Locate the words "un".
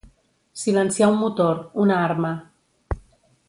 1.11-1.19